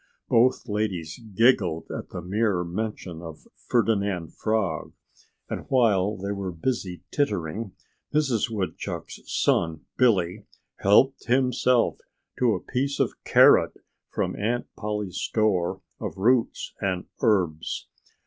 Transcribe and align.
Both 0.29 0.67
ladies 0.67 1.19
giggled 1.35 1.91
at 1.91 2.09
the 2.09 2.23
mere 2.23 2.63
mention 2.63 3.21
of 3.21 3.45
Ferdinand 3.67 4.33
Frog. 4.33 4.93
And 5.47 5.67
while 5.69 6.17
they 6.17 6.31
were 6.31 6.51
busy 6.51 7.03
tittering, 7.11 7.73
Mrs. 8.11 8.49
Woodchuck's 8.49 9.19
son 9.27 9.85
Billy 9.97 10.47
helped 10.77 11.25
himself 11.27 11.99
to 12.39 12.55
a 12.55 12.59
piece 12.63 12.99
of 12.99 13.13
carrot 13.23 13.73
from 14.09 14.35
Aunt 14.37 14.65
Polly's 14.75 15.17
store 15.17 15.83
of 15.99 16.17
roots 16.17 16.73
and 16.81 17.05
herbs. 17.21 17.87